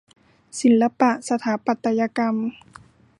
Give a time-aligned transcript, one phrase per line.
[0.59, 2.35] ศิลปะสถาปัตยกรรม